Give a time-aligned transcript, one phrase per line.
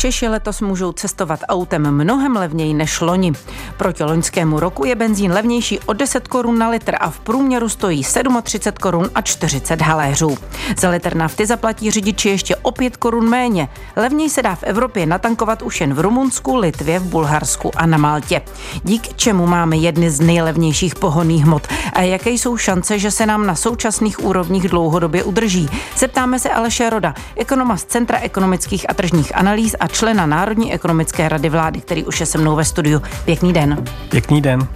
[0.00, 3.32] Češi letos můžou cestovat autem mnohem levněji než loni.
[3.76, 8.02] Proti loňskému roku je benzín levnější o 10 korun na litr a v průměru stojí
[8.42, 10.38] 37 korun a 40 haléřů.
[10.78, 13.68] Za litr nafty zaplatí řidiči ještě o 5 korun méně.
[13.96, 17.98] Levněji se dá v Evropě natankovat už jen v Rumunsku, Litvě, v Bulharsku a na
[17.98, 18.42] Maltě.
[18.84, 23.46] Dík čemu máme jedny z nejlevnějších pohonných hmot a jaké jsou šance, že se nám
[23.46, 25.68] na současných úrovních dlouhodobě udrží.
[25.96, 31.28] Zeptáme se Aleše Roda, ekonoma z Centra ekonomických a tržních analýz a člena Národní ekonomické
[31.28, 33.02] rady vlády, který už je se mnou ve studiu.
[33.24, 33.84] Pěkný den.
[34.08, 34.68] Pěkný den.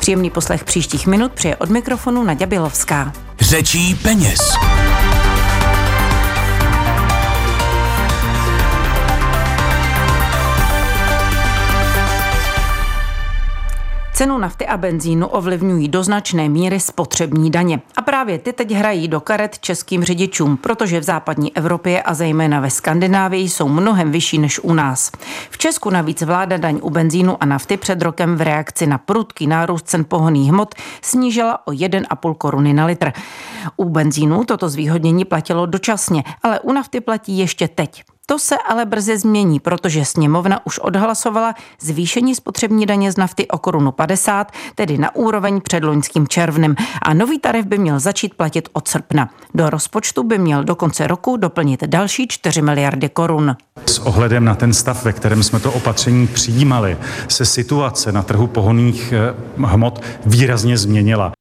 [0.00, 3.12] Příjemný poslech příštích minut přeje od mikrofonu Naděja Bělovská.
[3.40, 4.40] Řečí peněz.
[14.22, 17.80] Cenu nafty a benzínu ovlivňují do značné míry spotřební daně.
[17.96, 22.60] A právě ty teď hrají do karet českým řidičům, protože v západní Evropě a zejména
[22.60, 25.10] ve Skandinávii jsou mnohem vyšší než u nás.
[25.50, 29.46] V Česku navíc vláda daň u benzínu a nafty před rokem v reakci na prudký
[29.46, 33.12] nárůst cen pohonných hmot snížila o 1,5 koruny na litr.
[33.76, 38.04] U benzínu toto zvýhodnění platilo dočasně, ale u nafty platí ještě teď.
[38.26, 43.58] To se ale brzy změní, protože sněmovna už odhlasovala zvýšení spotřební daně z nafty o
[43.58, 46.74] korunu 50, tedy na úroveň před loňským červnem.
[47.02, 49.30] A nový tarif by měl začít platit od srpna.
[49.54, 53.56] Do rozpočtu by měl do konce roku doplnit další 4 miliardy korun.
[53.86, 56.96] S ohledem na ten stav, ve kterém jsme to opatření přijímali,
[57.28, 61.32] se situace na trhu pohonných eh, hmot výrazně změnila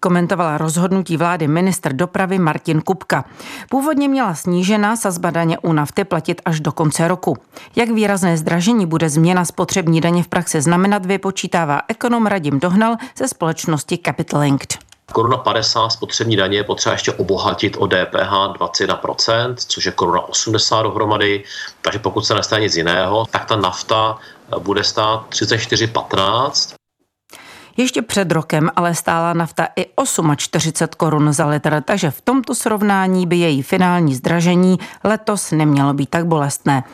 [0.00, 3.24] komentovala rozhodnutí vlády ministr dopravy Martin Kupka.
[3.70, 7.36] Původně měla snížená sazba daně u nafty platit až do konce roku.
[7.76, 13.28] Jak výrazné zdražení bude změna spotřební daně v praxi znamenat, vypočítává ekonom Radim Dohnal ze
[13.28, 14.78] společnosti Capital Linked
[15.12, 20.82] koruna 50 spotřební daně je potřeba ještě obohatit o DPH 21%, což je koruna 80
[20.82, 21.44] dohromady,
[21.82, 24.18] takže pokud se nestane nic jiného, tak ta nafta
[24.58, 26.74] bude stát 34,15
[27.76, 29.86] ještě před rokem ale stála nafta i
[30.36, 36.10] 48 korun za litr, takže v tomto srovnání by její finální zdražení letos nemělo být
[36.10, 36.84] tak bolestné.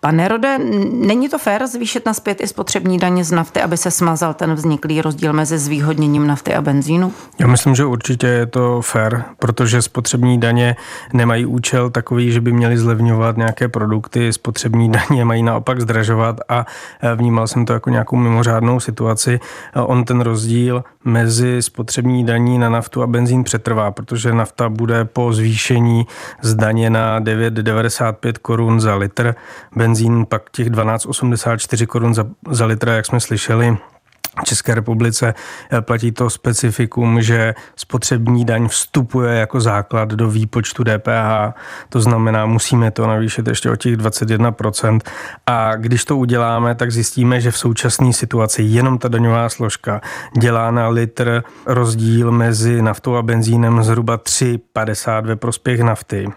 [0.00, 0.58] Pane Rode,
[0.92, 4.54] není to fér zvýšit na zpět i spotřební daně z nafty, aby se smazal ten
[4.54, 7.12] vzniklý rozdíl mezi zvýhodněním nafty a benzínu?
[7.38, 10.76] Já myslím, že určitě je to fér, protože spotřební daně
[11.12, 14.32] nemají účel takový, že by měly zlevňovat nějaké produkty.
[14.32, 16.66] Spotřební daně mají naopak zdražovat a
[17.14, 19.40] vnímal jsem to jako nějakou mimořádnou situaci.
[19.74, 25.32] On ten rozdíl mezi spotřební daní na naftu a benzín přetrvá, protože nafta bude po
[25.32, 26.06] zvýšení
[26.42, 29.34] z daně na 9,95 korun za litr,
[29.76, 29.87] benzín
[30.24, 33.76] pak těch 12,84 korun za, za litr, jak jsme slyšeli,
[34.44, 35.34] České republice
[35.72, 41.54] eh, platí to specifikum, že spotřební daň vstupuje jako základ do výpočtu DPH,
[41.88, 45.00] to znamená, musíme to navýšit ještě o těch 21%.
[45.46, 50.00] A když to uděláme, tak zjistíme, že v současné situaci jenom ta daňová složka
[50.38, 56.28] dělá na litr rozdíl mezi naftou a benzínem zhruba 3,50 ve prospěch nafty.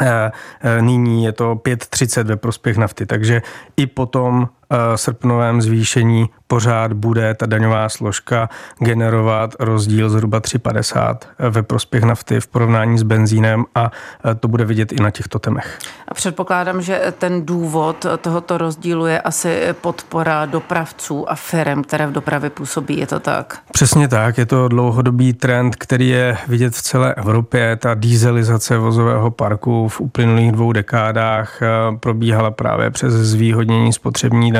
[0.00, 0.30] Eh,
[0.60, 3.42] eh, nyní je to 5,30 ve prospěch nafty, takže
[3.76, 4.48] i potom
[4.94, 8.48] srpnovém zvýšení pořád bude ta daňová složka
[8.78, 11.16] generovat rozdíl zhruba 3,50
[11.50, 13.90] ve prospěch nafty v porovnání s benzínem a
[14.24, 15.78] eh, to bude vidět i na těchto temech.
[16.08, 22.12] A předpokládám, že ten důvod tohoto rozdílu je asi podpora dopravců a firm, které v
[22.12, 22.98] dopravě působí.
[22.98, 23.58] Je to tak?
[23.72, 24.38] Přesně tak.
[24.38, 27.76] Je to dlouhodobý trend, který je vidět v celé Evropě.
[27.76, 31.68] Ta dízelizace vozového parku v uplynulých dvou dekádách eh,
[32.00, 34.59] probíhala právě přes zvýhodnění spotřební daně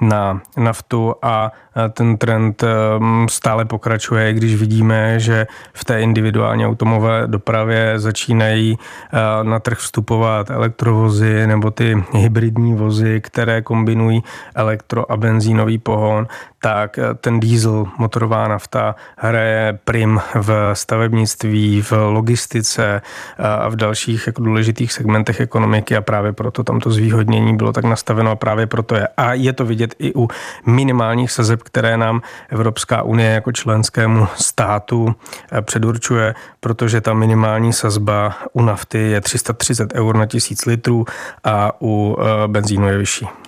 [0.00, 1.52] na naftu a
[1.90, 9.44] ten trend ehm, stále pokračuje, když vidíme, že v té individuální automobilové dopravě začínají eh,
[9.44, 14.22] na trh vstupovat elektrovozy nebo ty hybridní vozy, které kombinují
[14.54, 16.26] elektro a benzínový pohon,
[16.62, 23.76] tak eh, ten diesel, motorová nafta, hraje prim v stavebnictví, v logistice eh, a v
[23.76, 28.36] dalších jako důležitých segmentech ekonomiky a právě proto tam to zvýhodnění bylo tak nastaveno a
[28.36, 29.08] právě proto je.
[29.16, 30.28] A je to vidět i u
[30.66, 35.14] minimálních sazeb, které nám Evropská unie jako členskému státu
[35.52, 41.04] eh, předurčuje, protože ta minimální sazba u nafty je 330 eur na tisíc litrů
[41.44, 42.16] a u
[42.46, 43.41] benzínu je vyšší.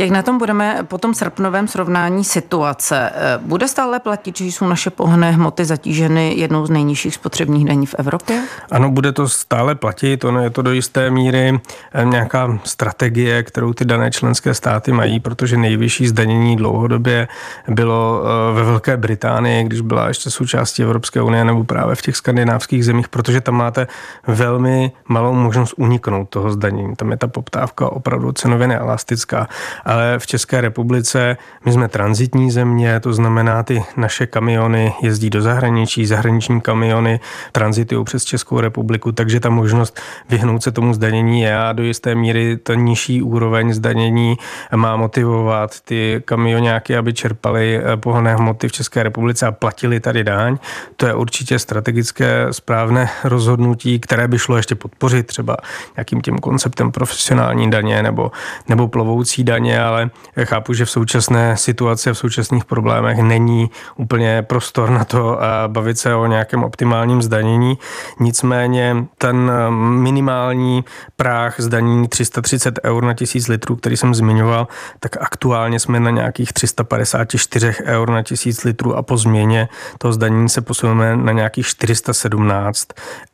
[0.00, 3.10] Jak na tom budeme po tom srpnovém srovnání situace?
[3.42, 7.94] Bude stále platit, že jsou naše pohonné hmoty zatíženy jednou z nejnižších spotřebních daní v
[7.98, 8.42] Evropě?
[8.70, 10.24] Ano, bude to stále platit.
[10.24, 11.60] Ono je to do jisté míry
[11.92, 17.28] eh, nějaká strategie, kterou ty dané členské státy mají, protože nejvyšší zdanění dlouhodobě
[17.68, 22.16] bylo eh, ve Velké Británii, když byla ještě součástí Evropské unie nebo právě v těch
[22.16, 23.86] skandinávských zemích, protože tam máte
[24.26, 26.96] velmi malou možnost uniknout toho zdanění.
[26.96, 29.48] Tam je ta poptávka opravdu cenově neelastická.
[29.90, 35.42] Ale v České republice my jsme transitní země, to znamená, ty naše kamiony jezdí do
[35.42, 37.20] zahraničí, zahraniční kamiony
[37.52, 42.14] tranzitují přes Českou republiku, takže ta možnost vyhnout se tomu zdanění je a do jisté
[42.14, 44.36] míry ta nižší úroveň zdanění
[44.76, 50.24] má motivovat ty kamionáky, aby čerpali eh, pohonné hmoty v České republice a platili tady
[50.24, 50.58] daň.
[50.96, 55.56] To je určitě strategické správné rozhodnutí, které by šlo ještě podpořit třeba
[55.96, 58.30] nějakým tím konceptem profesionální daně nebo,
[58.68, 60.10] nebo plovoucí daně, ale
[60.44, 65.98] chápu, že v současné situaci a v současných problémech není úplně prostor na to bavit
[65.98, 67.78] se o nějakém optimálním zdanění.
[68.20, 70.84] Nicméně ten eh, minimální
[71.16, 74.68] práh zdanění 330 eur na tisíc litrů, který jsem zmiňoval,
[75.00, 79.68] tak aktuálně jsme na nějakých 354 eur na tisíc litrů a po změně
[79.98, 82.88] toho zdanění se posuneme na nějakých 417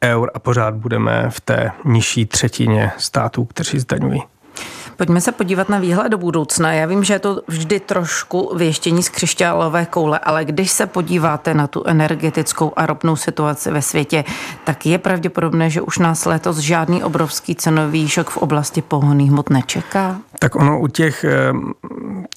[0.04, 4.35] eur a pořád budeme v té nižší třetině států, kteří zdaňují.
[4.96, 6.72] Pojďme se podívat na výhled do budoucna.
[6.72, 11.54] Já vím, že je to vždy trošku věštění z křišťálové koule, ale když se podíváte
[11.54, 14.24] na tu energetickou a ropnou situaci ve světě,
[14.64, 19.50] tak je pravděpodobné, že už nás letos žádný obrovský cenový šok v oblasti pohonných hmot
[19.50, 20.16] nečeká?
[20.38, 21.52] Tak ono u těch eh,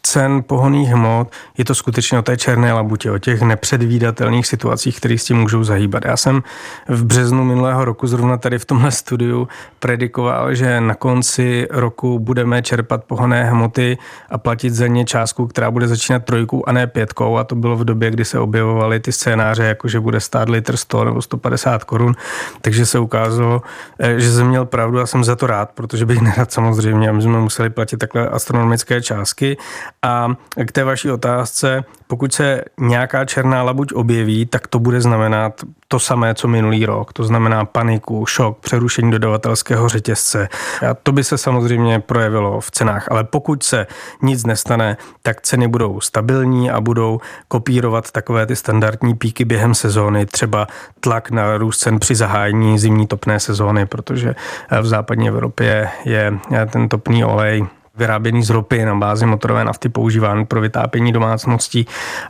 [0.02, 5.18] cen pohonných hmot je to skutečně o té černé labutě, o těch nepředvídatelných situacích, které
[5.18, 6.06] s tím můžou zahýbat.
[6.06, 6.44] Já jsem
[6.88, 9.48] v březnu minulého roku zrovna tady v tomhle studiu
[9.80, 13.98] predikoval, že na konci roku budeme čerpat pohonné hmoty
[14.30, 17.38] a platit za ně částku, která bude začínat trojkou a ne pětkou.
[17.38, 20.78] A to bylo v době, kdy se objevovaly ty scénáře, jako že bude stát litr
[20.78, 22.16] 100 nebo 150 korun.
[22.62, 23.62] Takže se ukázalo,
[24.00, 27.22] eh, že jsem měl pravdu a jsem za to rád, protože bych nerad samozřejmě, aby
[27.22, 29.58] jsme museli platit takhle astronomické částky.
[30.02, 30.34] A
[30.66, 36.00] k té vaší otázce, pokud se nějaká černá labuť objeví, tak to bude znamenat to
[36.00, 37.14] samé, co minulý rok.
[37.14, 40.50] To znamená paniku, šok, přerušení dodavatelského řetězce.
[40.90, 43.88] A to by se samozřejmě projevilo v cenách, ale pokud se
[44.22, 50.26] nic nestane, tak ceny budou stabilní a budou kopírovat takové ty standardní píky během sezóny,
[50.26, 50.68] třeba
[51.00, 54.36] tlak na růst cen při zahájení zimní topné sezóny, protože
[54.82, 56.34] v západní Evropě je
[56.72, 57.68] ten topný olej
[58.00, 61.88] vyráběný z ropy na bázi motorové nafty používán pro vytápění domácností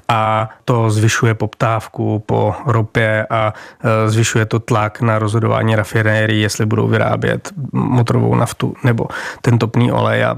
[0.08, 6.66] a to zvyšuje poptávku po ropě a e, zvyšuje to tlak na rozhodování rafinérií, jestli
[6.66, 9.08] budou vyrábět motorovou naftu nebo
[9.42, 10.38] ten topný olej a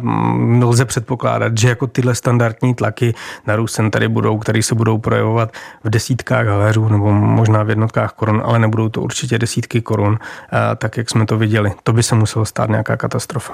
[0.64, 3.14] lze předpokládat, že jako tyhle standardní tlaky
[3.48, 5.52] na růst cen tady budou, které se budou projevovat
[5.84, 10.20] v desítkách haléřů nebo možná v jednotkách korun, ale nebudou to určitě desítky korun,
[10.78, 11.72] tak jak jsme to viděli.
[11.84, 13.54] To by se muselo stát nějaká katastrofa.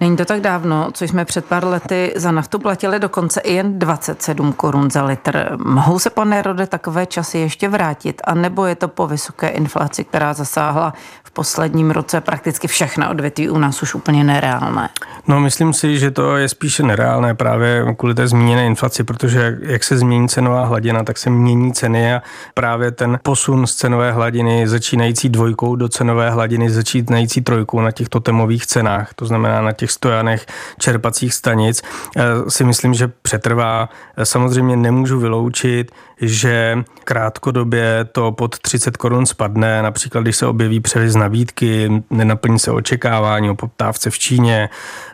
[0.00, 3.78] Není to tak dávno, co jsme před pár lety za naftu platili dokonce i jen
[3.78, 5.56] 27 korun za litr.
[5.64, 8.22] Mohou se, pane Rode, takové časy ještě vrátit?
[8.24, 10.92] A nebo je to po vysoké inflaci, která zasáhla
[11.24, 14.88] v posledním roce prakticky všechna odvětví u nás už úplně nereálné?
[15.26, 19.84] No, myslím si, že to je spíše nereálné právě kvůli té zmíněné inflaci, protože jak
[19.84, 22.22] se změní cenová hladina, tak se mění ceny a
[22.54, 28.08] právě ten posun z cenové hladiny začínající dvojkou do cenové hladiny začínající trojkou na těch
[28.08, 30.46] totemových cenách, to znamená na těch těch stojanech
[30.78, 31.82] čerpacích stanic
[32.16, 33.88] eh, si myslím, že přetrvá.
[34.24, 41.14] Samozřejmě nemůžu vyloučit, že krátkodobě to pod 30 korun spadne, například když se objeví převis
[41.14, 44.68] nabídky, nenaplní se očekávání o poptávce v Číně,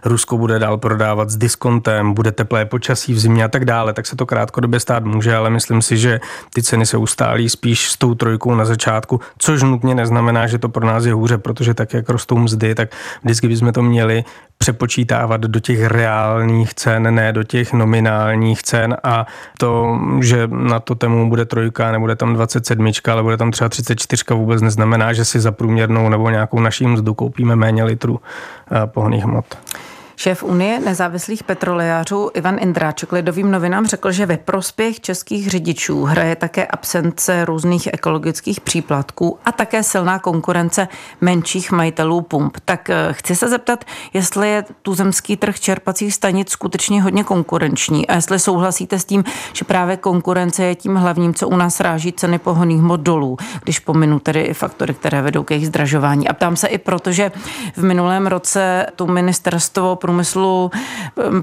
[0.04, 4.06] Rusko bude dál prodávat s diskontem, bude teplé počasí v zimě a tak dále, tak
[4.06, 6.20] se to krátkodobě stát může, ale myslím si, že
[6.54, 10.68] ty ceny se ustálí spíš s tou trojkou na začátku, což nutně neznamená, že to
[10.68, 12.88] pro nás je hůře, protože tak, jak rostou mzdy, tak
[13.22, 14.24] vždycky bychom to měli
[14.58, 19.26] přepočítávat do těch reálných cen, ne do těch nominálních cen a
[19.58, 24.24] to, že na to tému bude trojka, nebude tam 27, ale bude tam třeba 34,
[24.30, 28.20] vůbec neznamená, že si za průměrnou nebo nějakou naší mzdu koupíme méně litrů
[28.72, 29.44] eh, pohonných hmot.
[30.16, 36.36] Šéf Unie nezávislých petrolejářů Ivan Indráček Lidovým novinám řekl, že ve prospěch českých řidičů hraje
[36.36, 40.88] také absence různých ekologických příplatků a také silná konkurence
[41.20, 42.56] menších majitelů pump.
[42.64, 48.14] Tak eh, chci se zeptat, jestli je tuzemský trh čerpacích stanic skutečně hodně konkurenční a
[48.14, 52.38] jestli souhlasíte s tím, že právě konkurence je tím hlavním, co u nás ráží ceny
[52.38, 56.28] pohoných mod dolů, když pominu tedy i faktory, které vedou k jejich zdražování.
[56.28, 57.32] A ptám se i proto, že
[57.76, 60.70] v minulém roce tu ministerstvo průmyslu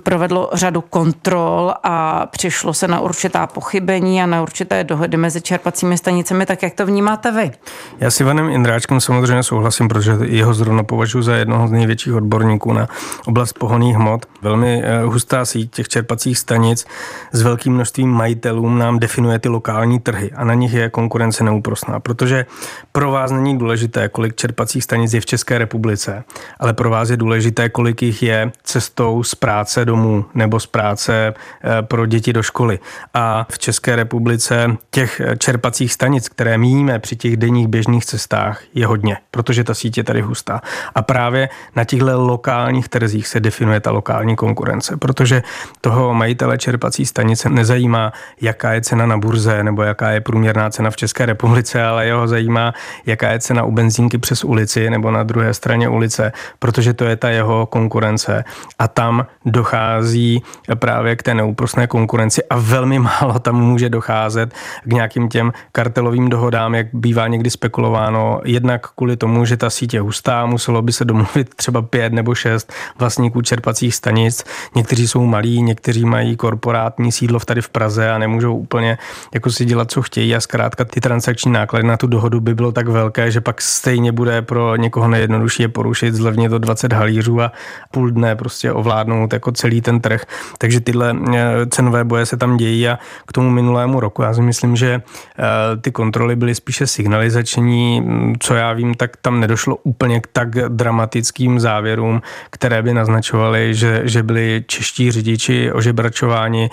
[0.04, 5.98] provedlo řadu kontrol a přišlo se na určitá pochybení a na určité dohody mezi čerpacími
[5.98, 7.52] stanicemi, tak jak to vnímáte vy?
[8.00, 12.74] Já s Ivanem Indráčkem samozřejmě souhlasím, protože jeho zrovna považuji za jednoho z největších odborníků
[12.74, 12.88] na
[13.26, 14.26] oblast pohoných hmot.
[14.42, 16.86] Velmi eh, hustá síť těch čerpacích stanic
[17.32, 22.00] s velkým množstvím majitelům nám definuje ty lokální trhy a na nich je konkurence neúprostná,
[22.00, 22.46] protože
[22.92, 26.24] pro vás není důležité, kolik čerpacích stanic je v České republice,
[26.60, 31.34] ale pro vás je důležité, kolik jich je cestou z práce domů nebo z práce
[31.64, 32.80] eh, pro děti do školy.
[33.14, 38.88] A v České republice těch čerpacích stanic, které míjíme při těch denních běžných cestách, je
[38.88, 40.62] hodně, protože ta je tady hustá.
[40.96, 45.44] A právě na těchto lokálních trzích se definuje ta lokální konkurence, protože
[45.82, 50.90] toho majitele čerpací stanice nezajímá, jaká je cena na burze nebo jaká je průměrná cena
[50.92, 52.74] v České republice, ale jeho zajímá,
[53.06, 57.16] jaká je cena u benzínky přes ulici nebo na druhé straně ulice, protože to je
[57.16, 58.41] ta jeho konkurence.
[58.80, 60.44] A tam dochází
[60.76, 66.30] právě k té neúprostné konkurenci a velmi málo tam může docházet k nějakým těm kartelovým
[66.30, 70.92] dohodám, jak bývá někdy spekulováno, jednak kvůli tomu, že ta síť je hustá, muselo by
[70.92, 74.44] se domluvit třeba pět nebo šest vlastníků čerpacích stanic.
[74.76, 78.98] Někteří jsou malí, někteří mají korporátní sídlo tady v Praze a nemůžou úplně
[79.34, 82.72] jako si dělat, co chtějí a zkrátka ty transakční náklady na tu dohodu by bylo
[82.72, 87.42] tak velké, že pak stejně bude pro někoho nejjednodušší je porušit, zlevně to 20 halířů
[87.42, 87.52] a
[87.92, 90.26] půl dne prostě ovládnout jako celý ten trh.
[90.58, 94.42] Takže tyhle eh, cenové boje se tam dějí a k tomu minulému roku já si
[94.42, 98.08] myslím, že eh, ty kontroly byly spíše signalizační,
[98.40, 104.02] co já vím, tak tam nedošlo úplně k tak dramatickým závěrům, které by naznačovaly, že,
[104.04, 106.70] že byli čeští řidiči ožebračováni.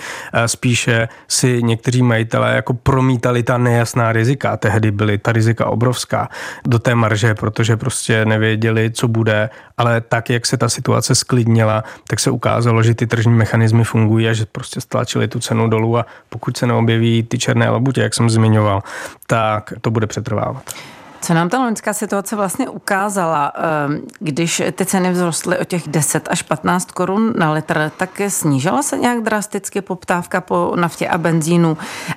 [0.47, 4.57] Spíše si někteří majitelé jako promítali ta nejasná rizika.
[4.57, 6.29] Tehdy byly ta rizika obrovská
[6.67, 11.15] do té marže, protože prostě nevěděli, co bude, ale tak, jak se ta situace
[11.49, 15.69] sklidnila, tak se ukázalo, že ty tržní mechanismy fungují a že prostě stlačili tu cenu
[15.69, 18.83] dolů a pokud se neobjeví ty černé labutě, jak jsem zmiňoval,
[19.27, 20.63] tak to bude přetrvávat.
[21.21, 26.29] Co nám ta loňská situace vlastně ukázala, ehm, když ty ceny vzrostly o těch 10
[26.31, 31.77] až 15 korun na litr, tak snížila se nějak drasticky poptávka po naftě a benzínu?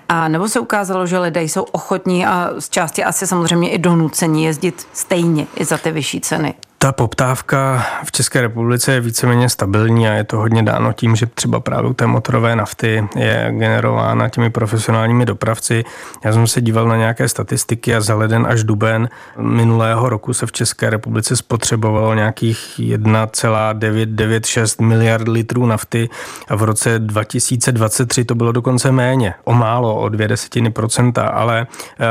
[0.09, 4.43] A nebo se ukázalo, že lidé jsou ochotní a z části asi samozřejmě i donucení
[4.43, 6.53] jezdit stejně i za ty vyšší ceny?
[6.81, 11.25] Ta poptávka v České republice je víceméně stabilní a je to hodně dáno tím, že
[11.25, 15.83] třeba právě té motorové nafty je generována těmi profesionálními dopravci.
[16.23, 20.45] Já jsem se díval na nějaké statistiky a za leden až duben minulého roku se
[20.45, 26.09] v České republice spotřebovalo nějakých 1,996 miliard litrů nafty
[26.47, 31.67] a v roce 2023 to bylo dokonce méně, o málo, o dvě desetiny procenta, ale
[31.99, 32.05] eh,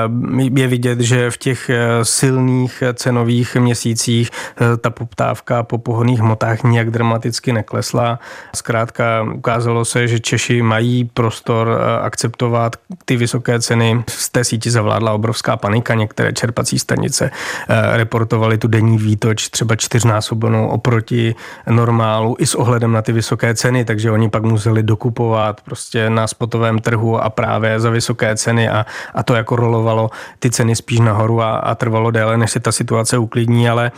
[0.61, 6.63] je vidět, že v těch eh, silných cenových měsících Eh, ta poptávka po pohodných hmotách
[6.63, 8.19] nijak dramaticky neklesla.
[8.57, 14.05] Zkrátka ukázalo se, že Češi mají prostor eh, akceptovat ty vysoké ceny.
[14.09, 15.95] Z té síti zavládla obrovská panika.
[15.95, 17.31] Některé čerpací stanice
[17.69, 21.35] eh, reportovaly tu denní výtoč třeba čtyřnásobenou oproti
[21.67, 26.27] normálu i s ohledem na ty vysoké ceny, takže oni pak museli dokupovat prostě na
[26.27, 31.01] spotovém trhu a právě za vysoké ceny a, a to jako rolovalo ty ceny spíš
[31.01, 33.93] nahoru a, a trvalo déle, než se ta situace uklidní, ale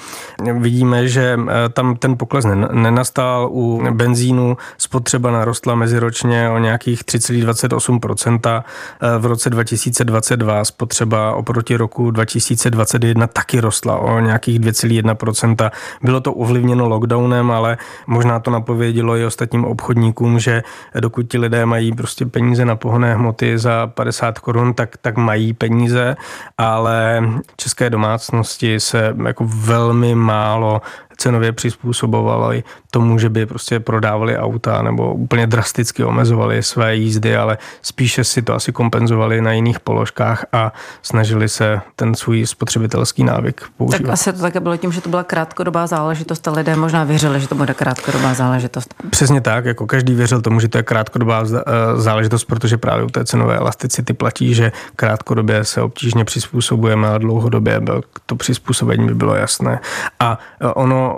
[0.59, 3.49] vidíme, že eh, tam ten pokles nenastal.
[3.52, 8.64] U benzínu spotřeba narostla meziročně o nějakých 3,28%.
[9.02, 15.71] Eh, v roce 2022 spotřeba oproti roku 2021 taky rostla o nějakých 2,1%.
[16.02, 20.62] Bylo to ovlivněno lockdownem, ale možná to napovědělo i ostatním obchodníkům, že
[21.00, 25.52] dokud ti lidé mají prostě peníze na pohonné hmoty za 50 korun, tak, tak mají
[25.52, 26.16] peníze,
[26.59, 27.23] ale
[27.56, 30.82] české domácnosti se jako velmi málo
[31.22, 37.58] cenově přizpůsobovali tomu, že by prostě prodávali auta nebo úplně drasticky omezovali své jízdy, ale
[37.82, 43.62] spíše si to asi kompenzovali na jiných položkách a snažili se ten svůj spotřebitelský návyk
[43.76, 44.02] používat.
[44.02, 47.40] Tak asi to také bylo tím, že to byla krátkodobá záležitost a lidé možná věřili,
[47.40, 48.94] že to bude krátkodobá záležitost.
[49.10, 51.62] Přesně tak, jako každý věřil tomu, že to je krátkodobá eh,
[51.96, 57.80] záležitost, protože právě u té cenové elasticity platí, že krátkodobě se obtížně přizpůsobujeme a dlouhodobě
[58.26, 59.80] to přizpůsobení by bylo jasné.
[60.20, 60.66] A eh,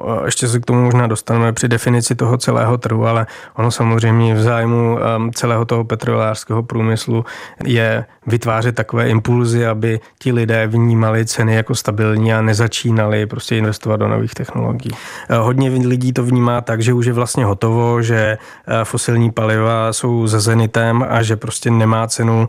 [0.02, 4.34] Eh, ještě se k tomu možná dostaneme při definici toho celého trhu, ale ono samozřejmě
[4.34, 7.24] v zájmu ehm, celého toho petrolejářského průmyslu
[7.64, 13.96] je vytvářet takové impulzy, aby ti lidé vnímali ceny jako stabilní a nezačínali prostě investovat
[13.96, 14.92] do nových technologií.
[15.28, 19.92] Eh, hodně lidí to vnímá tak, že už je vlastně hotovo, že eh, fosilní paliva
[19.92, 22.48] jsou za zenitem a že prostě nemá cenu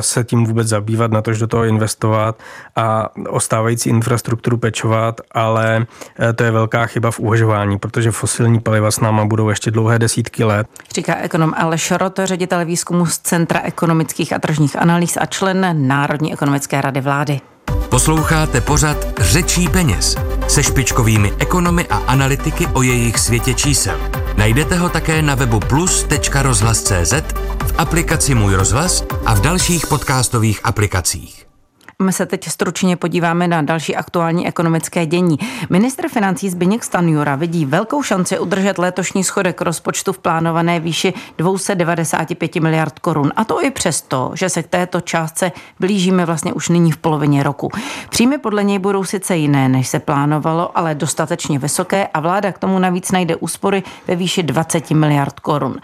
[0.00, 2.42] se tím vůbec zabývat, na to, že do toho investovat
[2.76, 5.86] a ostávající infrastrukturu pečovat, ale
[6.34, 9.98] to je velká velká chyba v uvažování, protože fosilní paliva s náma budou ještě dlouhé
[9.98, 10.66] desítky let.
[10.94, 16.32] Říká ekonom Aleš Rot, ředitel výzkumu z Centra ekonomických a tržních analýz a člen Národní
[16.32, 17.40] ekonomické rady vlády.
[17.88, 20.16] Posloucháte pořad Řečí peněz
[20.48, 23.98] se špičkovými ekonomy a analytiky o jejich světě čísel.
[24.36, 27.12] Najdete ho také na webu plus.rozhlas.cz,
[27.66, 31.46] v aplikaci Můj rozhlas a v dalších podcastových aplikacích.
[32.02, 35.38] My se teď stručně podíváme na další aktuální ekonomické dění.
[35.70, 42.56] Ministr financí Zbigněk Stanjura vidí velkou šanci udržet letošní schodek rozpočtu v plánované výši 295
[42.56, 43.32] miliard korun.
[43.36, 47.42] A to i přesto, že se k této částce blížíme vlastně už nyní v polovině
[47.42, 47.70] roku.
[48.10, 52.58] Příjmy podle něj budou sice jiné, než se plánovalo, ale dostatečně vysoké a vláda k
[52.58, 55.76] tomu navíc najde úspory ve výši 20 miliard korun.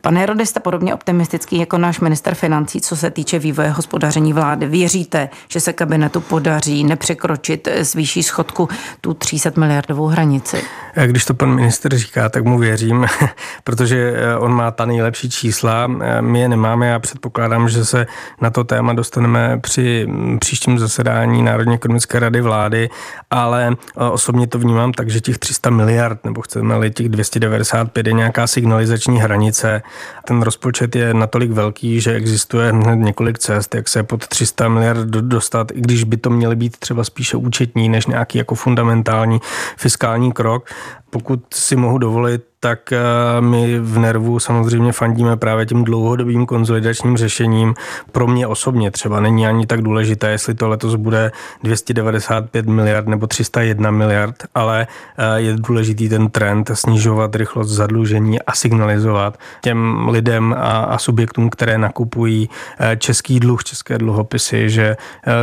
[0.00, 4.66] Pane Rode, jste podobně optimistický jako náš minister financí, co se týče vývoje hospodaření vlády.
[4.66, 8.68] Věříte, že se kabinetu podaří nepřekročit z výšší schodku
[9.00, 10.62] tu 300 miliardovou hranici.
[11.06, 13.06] Když to pan minister říká, tak mu věřím,
[13.64, 18.06] protože eh, on má ta nejlepší čísla, eh, my je nemáme a předpokládám, že se
[18.40, 22.90] na to téma dostaneme při mm, příštím zasedání Národní ekonomické rady vlády,
[23.30, 28.12] ale eh, osobně to vnímám tak, že těch 300 miliard, nebo chceme-li těch 295 je
[28.12, 29.82] nějaká signalizační hranice.
[30.24, 35.72] Ten rozpočet je natolik velký, že existuje několik cest, jak se pod 300 miliard dostat,
[35.74, 39.40] i když by to měly být třeba spíše účetní než nějaký jako fundamentální
[39.76, 40.70] fiskální krok.
[41.10, 42.98] Pokud si mohu dovolit, tak eh,
[43.40, 47.74] my v Nervu samozřejmě fandíme právě tím dlouhodobým konzolidačním řešením.
[48.12, 51.32] Pro mě osobně třeba není ani tak důležité, jestli to letos bude
[51.62, 54.86] 295 miliard nebo 301 miliard, ale
[55.18, 61.50] eh, je důležitý ten trend snižovat rychlost zadlužení a signalizovat těm lidem a, a subjektům,
[61.50, 64.96] které nakupují eh, český dluh, české dluhopisy, že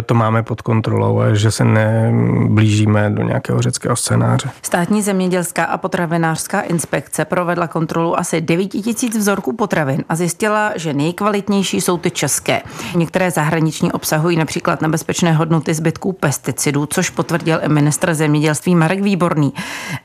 [0.06, 4.50] to máme pod kontrolou a že se neblížíme do nějakého řeckého scénáře.
[4.62, 10.72] Státní zemědělská a potravinářská inspekce inspekce provedla kontrolu asi 9 tisíc vzorků potravin a zjistila,
[10.76, 12.62] že nejkvalitnější jsou ty české.
[12.96, 19.54] Některé zahraniční obsahují například nebezpečné hodnoty zbytků pesticidů, což potvrdil i ministr zemědělství Marek Výborný.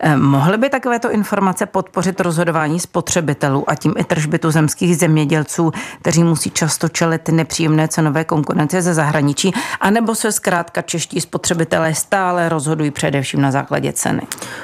[0.00, 6.24] Eh, mohly by takovéto informace podpořit rozhodování spotřebitelů a tím i tržby tuzemských zemědělců, kteří
[6.24, 12.90] musí často čelit nepříjemné cenové konkurence ze zahraničí, anebo se zkrátka čeští spotřebitelé stále rozhodují
[12.90, 14.22] především na základě ceny?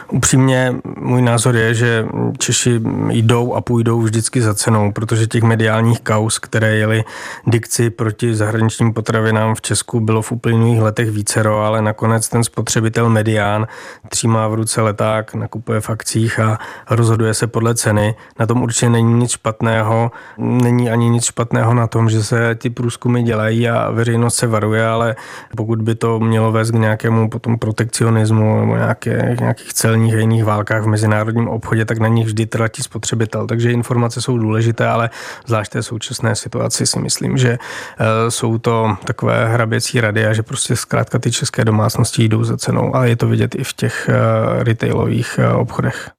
[0.09, 2.07] Upřímně můj názor je, že
[2.39, 7.05] Češi jdou a půjdou vždycky za cenou, protože těch mediálních kaus, které jeli
[7.47, 13.11] dikci proti zahraničním potravinám v Česku, bylo v uplynulých letech vícero, ale nakonec ten spotřebitel
[13.11, 13.67] medián
[14.09, 16.59] třímá v ruce leták, nakupuje v akcích a
[16.91, 18.15] rozhoduje se podle ceny.
[18.39, 20.11] Na tom určitě není nic špatného.
[20.39, 24.87] Není ani nic špatného na tom, že se ty průzkumy dělají a veřejnost se varuje,
[24.87, 25.17] ale
[25.57, 30.45] pokud by to mělo vést k nějakému potom protekcionismu nebo nějaké, nějakých celních a jiných
[30.45, 33.47] válkách v mezinárodním obchodě, tak na nich vždy tratí spotřebitel.
[33.47, 35.11] Takže informace jsou důležité, ale
[35.47, 40.43] zvlášť té současné situaci si myslím, že eh, jsou to takové hraběcí rady a že
[40.43, 42.97] prostě zkrátka ty české domácnosti jdou za cenou.
[42.97, 46.11] A je to vidět i v těch eh, retailových eh, obchodech.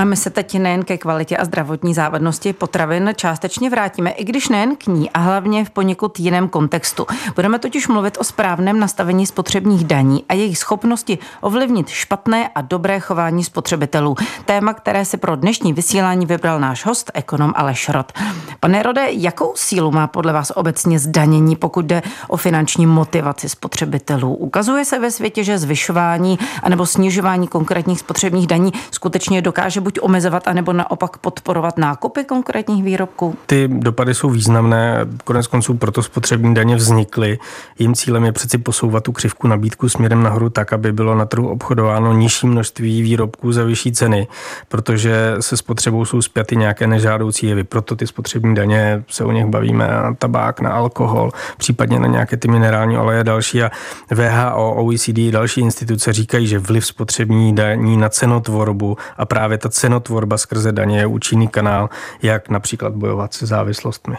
[0.00, 4.48] A my se teď nejen ke kvalitě a zdravotní závadnosti potravin částečně vrátíme, i když
[4.48, 7.06] nejen k ní a hlavně v poněkud jiném kontextu.
[7.34, 13.00] Budeme totiž mluvit o správném nastavení spotřebních daní a jejich schopnosti ovlivnit špatné a dobré
[13.00, 14.16] chování spotřebitelů.
[14.44, 18.12] Téma, které si pro dnešní vysílání vybral náš host, ekonom Aleš Rod.
[18.62, 24.34] Pane Rode, jakou sílu má podle vás obecně zdanění, pokud jde o finanční motivaci spotřebitelů?
[24.34, 30.48] Ukazuje se ve světě, že zvyšování anebo snižování konkrétních spotřebních daní skutečně dokáže buď omezovat,
[30.48, 33.36] anebo naopak podporovat nákupy konkrétních výrobků?
[33.46, 37.38] Ty dopady jsou významné, konec konců proto spotřební daně vznikly.
[37.78, 41.48] Jím cílem je přeci posouvat tu křivku nabídku směrem nahoru tak, aby bylo na trhu
[41.48, 44.28] obchodováno nižší množství výrobků za vyšší ceny,
[44.68, 47.64] protože se spotřebou jsou zpěty nějaké nežádoucí jevy.
[47.64, 52.36] Proto ty spotřební daně se o nich bavíme na tabák, na alkohol, případně na nějaké
[52.36, 53.62] ty minerální oleje další.
[53.62, 53.70] A
[54.10, 60.38] VHO, OECD, další instituce říkají, že vliv spotřební daní na cenotvorbu a právě ta cenotvorba
[60.38, 61.90] skrze daně je účinný kanál,
[62.22, 64.16] jak například bojovat se závislostmi.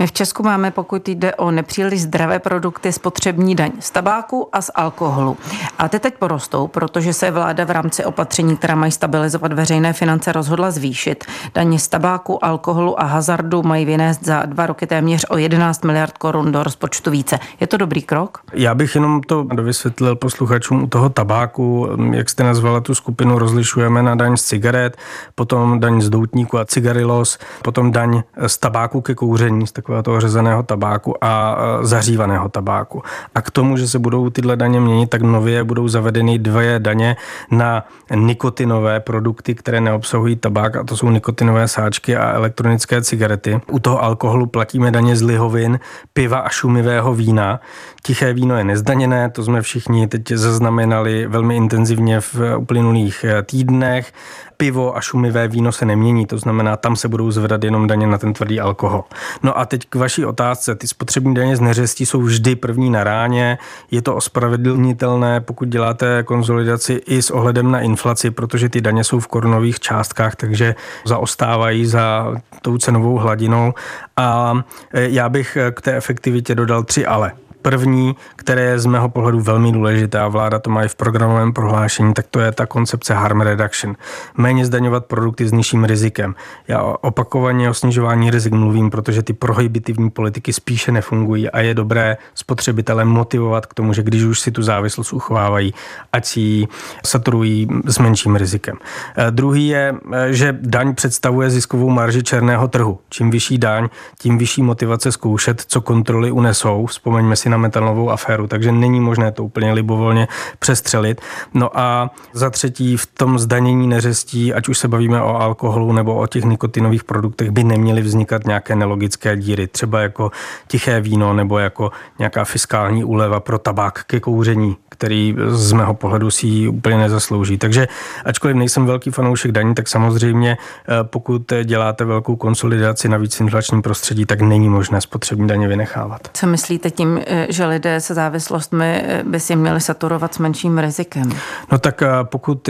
[0.00, 4.62] My v Česku máme, pokud jde o nepříliš zdravé produkty, spotřební daň z tabáku a
[4.62, 5.36] z alkoholu.
[5.78, 10.32] A ty teď porostou, protože se vláda v rámci opatření, která mají stabilizovat veřejné finance,
[10.32, 11.24] rozhodla zvýšit.
[11.54, 16.18] Daně z tabáku, alkoholu a hazardu mají vynést za dva roky téměř o 11 miliard
[16.18, 17.38] korun do rozpočtu více.
[17.60, 18.38] Je to dobrý krok?
[18.52, 21.88] Já bych jenom to dovysvětlil posluchačům u toho tabáku.
[22.12, 24.96] Jak jste nazvala tu skupinu, rozlišujeme na daň z cigaret,
[25.34, 30.02] potom daň z doutníku a cigarilos, potom daň z tabáku ke kouření kouření, z takového
[30.02, 33.02] toho řezaného tabáku a zařívaného tabáku.
[33.34, 37.16] A k tomu, že se budou tyhle daně měnit, tak nově budou zavedeny dvě daně
[37.50, 43.60] na nikotinové produkty, které neobsahují tabák, a to jsou nikotinové sáčky a elektronické cigarety.
[43.70, 45.80] U toho alkoholu platíme daně z lihovin,
[46.12, 47.60] piva a šumivého vína.
[48.02, 54.12] Tiché víno je nezdaněné, to jsme všichni teď zaznamenali velmi intenzivně v uplynulých týdnech
[54.60, 58.18] pivo a šumivé víno se nemění, to znamená, tam se budou zvedat jenom daně na
[58.18, 59.04] ten tvrdý alkohol.
[59.42, 60.74] No a teď k vaší otázce.
[60.74, 63.58] Ty spotřební daně z neřestí jsou vždy první na ráně.
[63.90, 69.20] Je to ospravedlnitelné, pokud děláte konzolidaci i s ohledem na inflaci, protože ty daně jsou
[69.20, 73.74] v korunových částkách, takže zaostávají za tou cenovou hladinou.
[74.16, 74.54] A
[74.92, 77.32] e, já bych k té efektivitě dodal tři ale.
[77.62, 81.52] První, které je z mého pohledu velmi důležité a vláda to má i v programovém
[81.52, 83.96] prohlášení, tak to je ta koncepce harm reduction.
[84.36, 86.34] Méně zdaňovat produkty s nižším rizikem.
[86.68, 92.16] Já opakovaně o snižování rizik mluvím, protože ty prohibitivní politiky spíše nefungují a je dobré
[92.34, 95.74] spotřebitele motivovat k tomu, že když už si tu závislost uchovávají,
[96.12, 96.68] ať si ji
[97.06, 98.76] saturují s menším rizikem.
[99.16, 102.98] Eh, druhý je, eh, že daň představuje ziskovou marži černého trhu.
[103.08, 106.86] Čím vyšší daň, tím vyšší motivace zkoušet, co kontroly unesou.
[106.86, 111.20] Vzpomeňme si na metanovou aféru, takže není možné to úplně libovolně přestřelit.
[111.54, 116.14] No a za třetí v tom zdanění neřestí, ať už se bavíme o alkoholu nebo
[116.14, 120.30] o těch nikotinových produktech, by neměly vznikat nějaké nelogické díry, třeba jako
[120.68, 126.30] tiché víno nebo jako nějaká fiskální úleva pro tabák ke kouření, který z mého pohledu
[126.30, 127.58] si ji úplně nezaslouží.
[127.58, 127.88] Takže
[128.24, 133.82] ačkoliv nejsem velký fanoušek daní, tak samozřejmě eh, pokud děláte velkou konsolidaci na víc inflačním
[133.82, 136.28] prostředí, tak není možné spotřební daně vynechávat.
[136.32, 140.78] Co myslíte tím, eh, že lidé se závislostmi eh, by si měli saturovat s menším
[140.78, 141.32] rizikem?
[141.72, 142.68] No tak pokud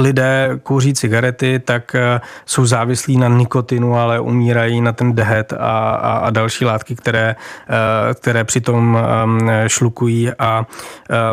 [0.00, 1.96] lidé kouří cigarety, tak
[2.46, 5.56] jsou závislí na nikotinu, ale umírají na ten dehet a,
[5.90, 7.36] a, a další látky, které,
[8.14, 8.98] které přitom
[9.66, 10.66] šlukují a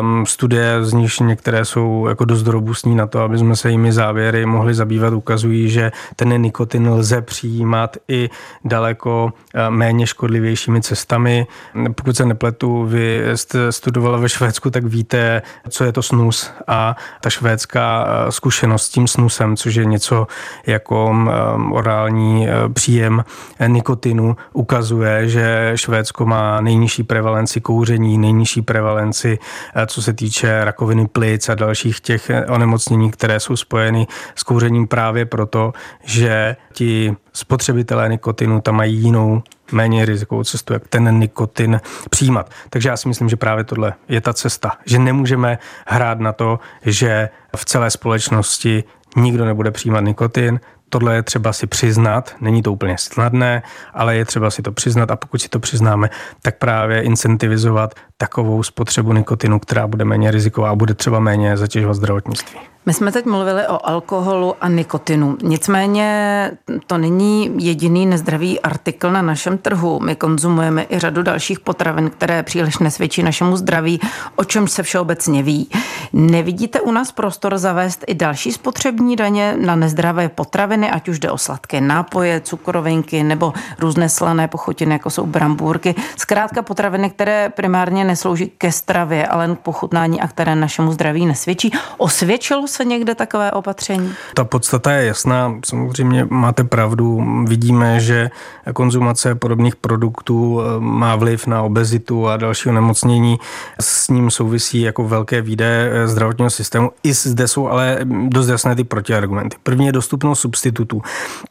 [0.00, 3.92] um, studie, z nich některé jsou jako dost robustní na to, aby jsme se jimi
[3.92, 8.30] závěry mohli zabývat, ukazují, že ten nikotin lze přijímat i
[8.64, 11.46] daleko eh, méně škodlivějšími cestami.
[11.94, 16.96] Pokud se nepletu, vy jste studovala ve Švédsku, tak víte, co je to snus a
[17.20, 20.26] ta švédská eh, zkušenost s tím snusem, což je něco
[20.66, 21.32] jako eh,
[21.72, 23.24] orální příjem
[23.66, 29.38] nikotinu, ukazuje, že Švédsko má nejnižší prevalenci kouření, nejnižší prevalenci
[29.86, 35.26] co se týče rakoviny plic a dalších těch onemocnění, které jsou spojeny s kouřením právě
[35.26, 35.72] proto,
[36.04, 39.42] že ti spotřebitelé nikotinu tam mají jinou
[39.72, 41.80] méně rizikovou cestu, jak ten nikotin
[42.10, 42.50] přijímat.
[42.70, 46.60] Takže já si myslím, že právě tohle je ta cesta, že nemůžeme hrát na to,
[46.86, 48.84] že v celé společnosti
[49.16, 53.62] nikdo nebude přijímat nikotin, tohle je třeba si přiznat, není to úplně snadné,
[53.94, 56.10] ale je třeba si to přiznat a pokud si to přiznáme,
[56.42, 61.94] tak právě incentivizovat takovou spotřebu nikotinu, která bude méně riziková a bude třeba méně zatěžovat
[61.94, 62.71] zdravotnictví.
[62.86, 65.36] My jsme teď mluvili o alkoholu a nikotinu.
[65.42, 66.50] Nicméně
[66.86, 70.00] to není jediný nezdravý artikl na našem trhu.
[70.00, 74.00] My konzumujeme i řadu dalších potravin, které příliš nesvědčí našemu zdraví,
[74.36, 75.68] o čem se všeobecně ví.
[76.12, 81.30] Nevidíte u nás prostor zavést i další spotřební daně na nezdravé potraviny, ať už jde
[81.30, 85.94] o sladké nápoje, cukrovinky nebo různé slané pochutiny, jako jsou brambůrky.
[86.16, 91.72] Zkrátka potraviny, které primárně neslouží ke stravě, ale k pochutnání a které našemu zdraví nesvědčí.
[91.96, 94.14] Osvědčilo se někde takové opatření?
[94.34, 95.54] Ta podstata je jasná.
[95.66, 97.24] Samozřejmě máte pravdu.
[97.48, 98.30] Vidíme, že
[98.72, 103.38] konzumace podobných produktů eh, má vliv na obezitu a další onemocnění.
[103.80, 106.90] S ním souvisí jako velké výdaje eh, zdravotního systému.
[107.02, 109.56] I zde jsou ale dost jasné ty protiargumenty.
[109.62, 111.02] První je dostupnost substitutů.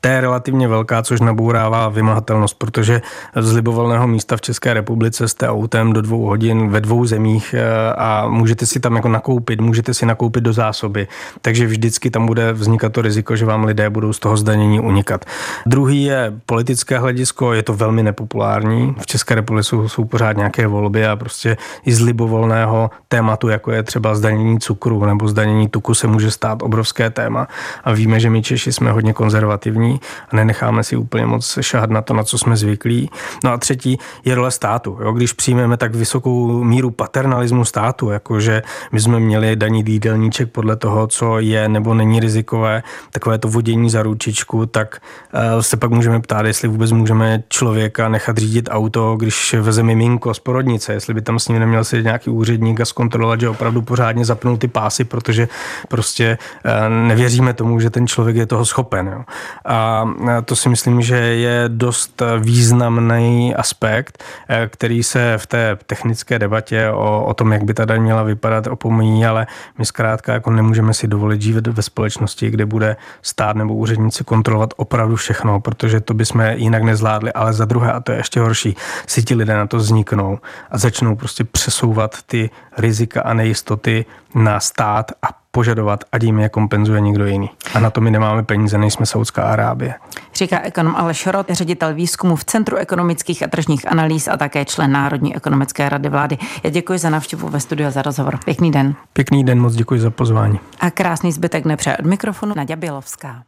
[0.02, 3.02] Ta je relativně velká, což nabourává vymahatelnost, protože
[3.36, 7.94] z libovolného místa v České republice jste autem do dvou hodin ve dvou zemích eh,
[7.94, 11.08] a můžete si tam jako nakoupit, můžete si nakoupit do zásoby
[11.42, 15.26] takže vždycky tam bude vznikat to riziko, že vám lidé budou z toho zdanění unikat.
[15.66, 18.96] Druhý je politické hledisko, je to velmi nepopulární.
[19.00, 23.72] V České republice jsou, jsou pořád nějaké volby a prostě i z libovolného tématu, jako
[23.72, 27.48] je třeba zdanění cukru nebo zdanění tuku, se může stát obrovské téma.
[27.84, 32.02] A víme, že my Češi jsme hodně konzervativní a nenecháme si úplně moc šahat na
[32.02, 33.10] to, na co jsme zvyklí.
[33.44, 34.98] No a třetí je role státu.
[35.02, 35.12] Jo?
[35.12, 41.01] Když přijmeme tak vysokou míru paternalismu státu, jakože my jsme měli daní jídelníček podle toho,
[41.02, 45.02] toho, co je nebo není rizikové, takové to vodění za ručičku, tak
[45.34, 50.34] eh, se pak můžeme ptát, jestli vůbec můžeme člověka nechat řídit auto, když veze miminko
[50.34, 53.82] z porodnice, jestli by tam s ním neměl sedět nějaký úředník a zkontrolovat, že opravdu
[53.82, 55.48] pořádně zapnul ty pásy, protože
[55.88, 59.08] prostě eh, nevěříme tomu, že ten člověk je toho schopen.
[59.08, 59.24] Jo.
[59.66, 60.06] A
[60.46, 64.24] to si myslím, že je dost významný aspekt,
[64.68, 68.68] který se v té technické debatě o, o tom, jak by ta daň měla vypadat,
[68.68, 73.76] opomíjí, ale my zkrátka jako nemůžeme si dovolit žít ve společnosti, kde bude stát nebo
[73.76, 78.18] úředníci kontrolovat opravdu všechno, protože to bychom jinak nezvládli, ale za druhé, a to je
[78.18, 78.76] ještě horší,
[79.08, 80.40] si ti lidé na to vzniknou
[80.72, 86.50] a začnou prostě přesouvat ty rizika a nejistoty na stát a požadovat, ať jim je
[86.50, 87.50] kompenzuje někdo jiný.
[87.74, 89.94] A na to my nemáme peníze, nejsme Saudská Arábie.
[90.36, 94.92] Říká ekonom Aleš Rot, ředitel výzkumu v Centru ekonomických a tržních analýz a také člen
[94.92, 96.38] Národní ekonomické rady vlády.
[96.64, 98.40] Já děkuji za návštěvu ve studiu a za rozhovor.
[98.46, 98.96] Pěkný den.
[99.14, 100.60] Pěkný den, moc děkuji za pozvání.
[100.80, 103.44] A krásný zbytek nepřeje od mikrofonu Nadia Bělovská.